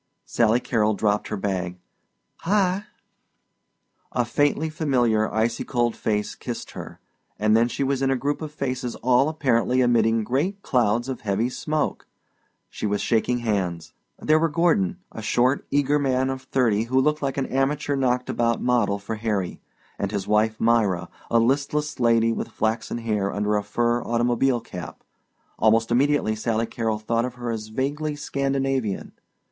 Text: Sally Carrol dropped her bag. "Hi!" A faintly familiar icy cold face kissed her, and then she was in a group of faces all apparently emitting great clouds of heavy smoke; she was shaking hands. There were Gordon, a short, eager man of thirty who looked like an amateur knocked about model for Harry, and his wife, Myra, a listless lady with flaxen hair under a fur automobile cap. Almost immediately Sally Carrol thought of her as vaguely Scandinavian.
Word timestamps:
Sally 0.25 0.59
Carrol 0.59 0.95
dropped 0.95 1.27
her 1.27 1.37
bag. 1.37 1.77
"Hi!" 2.37 2.85
A 4.11 4.25
faintly 4.25 4.67
familiar 4.71 5.31
icy 5.31 5.63
cold 5.63 5.95
face 5.95 6.33
kissed 6.33 6.71
her, 6.71 6.99
and 7.37 7.55
then 7.55 7.67
she 7.67 7.83
was 7.83 8.01
in 8.01 8.09
a 8.09 8.15
group 8.15 8.41
of 8.41 8.51
faces 8.51 8.95
all 8.95 9.29
apparently 9.29 9.79
emitting 9.79 10.23
great 10.23 10.63
clouds 10.63 11.07
of 11.07 11.21
heavy 11.21 11.49
smoke; 11.49 12.07
she 12.67 12.87
was 12.87 12.99
shaking 12.99 13.37
hands. 13.45 13.93
There 14.17 14.39
were 14.39 14.49
Gordon, 14.49 14.97
a 15.11 15.21
short, 15.21 15.67
eager 15.69 15.99
man 15.99 16.31
of 16.31 16.41
thirty 16.45 16.85
who 16.85 16.99
looked 16.99 17.21
like 17.21 17.37
an 17.37 17.45
amateur 17.45 17.95
knocked 17.95 18.27
about 18.27 18.59
model 18.59 18.97
for 18.97 19.17
Harry, 19.17 19.61
and 19.99 20.09
his 20.11 20.27
wife, 20.27 20.59
Myra, 20.59 21.09
a 21.29 21.37
listless 21.37 21.99
lady 21.99 22.33
with 22.33 22.47
flaxen 22.47 22.97
hair 22.97 23.31
under 23.31 23.55
a 23.55 23.61
fur 23.61 24.01
automobile 24.03 24.61
cap. 24.61 25.03
Almost 25.59 25.91
immediately 25.91 26.35
Sally 26.35 26.65
Carrol 26.65 26.97
thought 26.97 27.23
of 27.23 27.35
her 27.35 27.51
as 27.51 27.67
vaguely 27.67 28.15
Scandinavian. 28.15 29.11